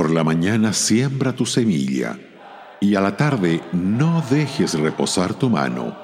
[0.00, 2.18] Por la mañana siembra tu semilla,
[2.80, 5.94] y a la tarde no dejes reposar tu mano,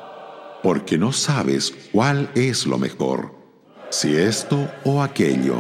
[0.62, 3.34] porque no sabes cuál es lo mejor,
[3.88, 5.56] si esto o aquello,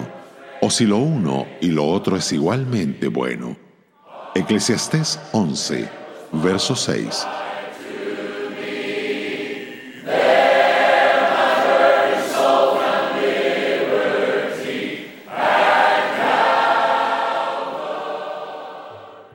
[0.60, 3.56] o si lo uno y lo otro es igualmente bueno.
[4.34, 5.88] Eclesiastés 11,
[6.32, 7.26] verso 6.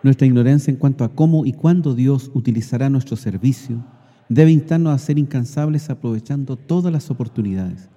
[0.04, 3.86] Nuestra ignorancia en cuanto a cómo y cuándo Dios utilizará nuestro servicio
[4.30, 7.90] debe instarnos a ser incansables aprovechando todas las oportunidades.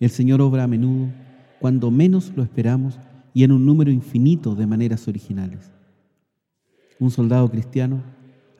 [0.00, 1.08] El Señor obra a menudo
[1.60, 2.98] cuando menos lo esperamos
[3.32, 5.72] y en un número infinito de maneras originales.
[7.00, 8.02] Un soldado cristiano,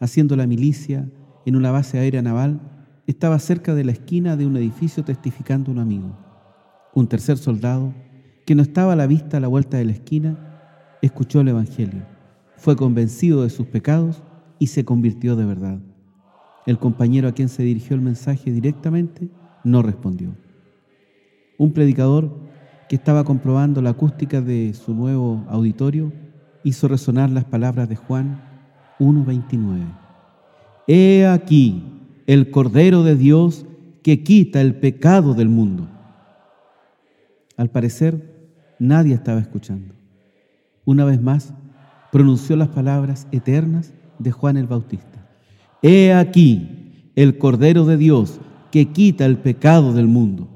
[0.00, 1.06] haciendo la milicia
[1.44, 2.60] en una base aérea naval,
[3.06, 6.16] estaba cerca de la esquina de un edificio testificando a un amigo.
[6.94, 7.92] Un tercer soldado,
[8.46, 12.13] que no estaba a la vista a la vuelta de la esquina, escuchó el Evangelio
[12.64, 14.22] fue convencido de sus pecados
[14.58, 15.80] y se convirtió de verdad.
[16.64, 19.28] El compañero a quien se dirigió el mensaje directamente
[19.64, 20.34] no respondió.
[21.58, 22.34] Un predicador
[22.88, 26.10] que estaba comprobando la acústica de su nuevo auditorio
[26.62, 28.42] hizo resonar las palabras de Juan
[28.98, 29.84] 1.29.
[30.86, 31.84] He aquí
[32.26, 33.66] el Cordero de Dios
[34.02, 35.86] que quita el pecado del mundo.
[37.58, 39.92] Al parecer, nadie estaba escuchando.
[40.86, 41.52] Una vez más,
[42.14, 45.28] pronunció las palabras eternas de Juan el Bautista.
[45.82, 50.46] He aquí el Cordero de Dios que quita el pecado del mundo.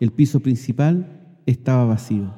[0.00, 2.34] El piso principal estaba vacío,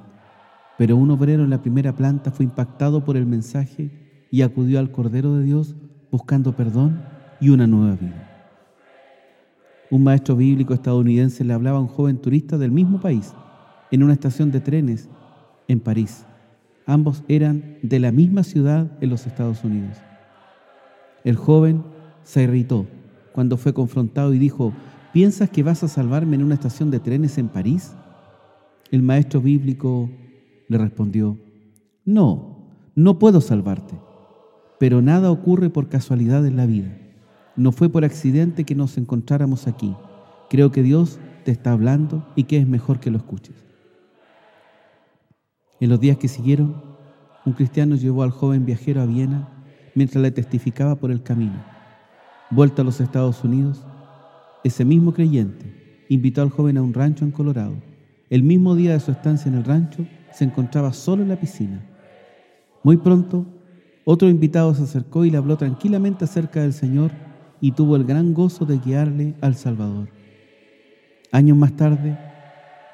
[0.76, 4.90] pero un obrero en la primera planta fue impactado por el mensaje y acudió al
[4.90, 5.74] Cordero de Dios
[6.10, 7.02] buscando perdón
[7.40, 8.52] y una nueva vida.
[9.90, 13.32] Un maestro bíblico estadounidense le hablaba a un joven turista del mismo país
[13.90, 15.08] en una estación de trenes
[15.68, 16.26] en París.
[16.86, 19.96] Ambos eran de la misma ciudad en los Estados Unidos.
[21.24, 21.82] El joven
[22.22, 22.86] se irritó
[23.32, 24.72] cuando fue confrontado y dijo,
[25.12, 27.94] ¿piensas que vas a salvarme en una estación de trenes en París?
[28.90, 30.10] El maestro bíblico
[30.68, 31.38] le respondió,
[32.04, 33.98] no, no puedo salvarte,
[34.78, 36.96] pero nada ocurre por casualidad en la vida.
[37.56, 39.94] No fue por accidente que nos encontráramos aquí.
[40.50, 43.54] Creo que Dios te está hablando y que es mejor que lo escuches.
[45.80, 46.82] En los días que siguieron,
[47.44, 49.48] un cristiano llevó al joven viajero a Viena
[49.94, 51.62] mientras le testificaba por el camino.
[52.50, 53.84] Vuelto a los Estados Unidos,
[54.62, 57.74] ese mismo creyente invitó al joven a un rancho en Colorado.
[58.30, 61.80] El mismo día de su estancia en el rancho, se encontraba solo en la piscina.
[62.82, 63.46] Muy pronto,
[64.04, 67.12] otro invitado se acercó y le habló tranquilamente acerca del Señor
[67.60, 70.08] y tuvo el gran gozo de guiarle al Salvador.
[71.30, 72.18] Años más tarde,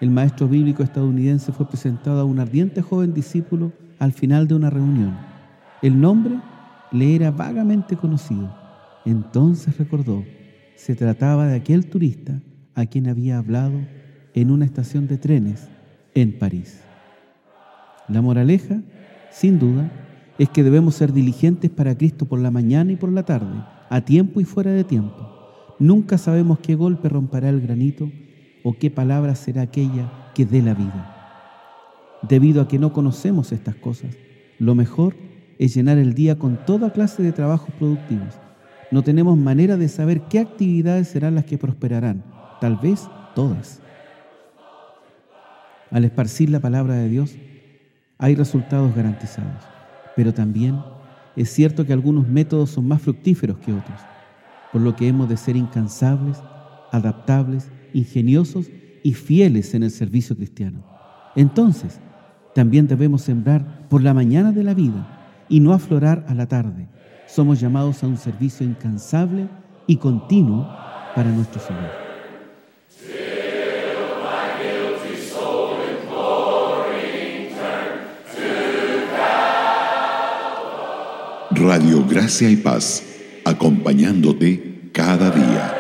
[0.00, 4.70] el maestro bíblico estadounidense fue presentado a un ardiente joven discípulo al final de una
[4.70, 5.16] reunión.
[5.82, 6.40] El nombre
[6.90, 8.54] le era vagamente conocido.
[9.04, 10.24] Entonces recordó,
[10.74, 12.40] se trataba de aquel turista
[12.74, 13.78] a quien había hablado
[14.34, 15.68] en una estación de trenes
[16.14, 16.80] en París.
[18.08, 18.80] La moraleja,
[19.30, 19.90] sin duda,
[20.38, 24.00] es que debemos ser diligentes para Cristo por la mañana y por la tarde, a
[24.00, 25.28] tiempo y fuera de tiempo.
[25.78, 28.10] Nunca sabemos qué golpe romperá el granito
[28.62, 31.16] o qué palabra será aquella que dé la vida.
[32.22, 34.16] Debido a que no conocemos estas cosas,
[34.58, 35.14] lo mejor
[35.58, 38.38] es llenar el día con toda clase de trabajos productivos.
[38.90, 42.24] No tenemos manera de saber qué actividades serán las que prosperarán,
[42.60, 43.80] tal vez todas.
[45.90, 47.36] Al esparcir la palabra de Dios,
[48.18, 49.64] hay resultados garantizados,
[50.14, 50.78] pero también
[51.36, 54.00] es cierto que algunos métodos son más fructíferos que otros,
[54.72, 56.42] por lo que hemos de ser incansables,
[56.92, 58.70] adaptables ingeniosos
[59.02, 60.84] y fieles en el servicio cristiano.
[61.36, 62.00] Entonces,
[62.54, 66.88] también debemos sembrar por la mañana de la vida y no aflorar a la tarde.
[67.26, 69.48] Somos llamados a un servicio incansable
[69.86, 70.68] y continuo
[71.14, 72.10] para nuestro Señor.
[81.52, 83.02] Radio Gracia y Paz,
[83.44, 85.79] acompañándote cada día.